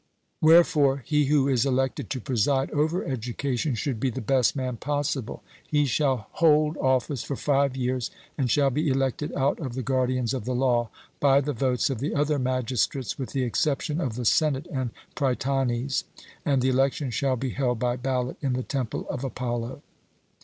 [0.41, 5.43] Wherefore he who is elected to preside over education should be the best man possible.
[5.67, 10.33] He shall hold office for five years, and shall be elected out of the guardians
[10.33, 14.25] of the law, by the votes of the other magistrates with the exception of the
[14.25, 16.05] senate and prytanes;
[16.43, 19.83] and the election shall be held by ballot in the temple of Apollo.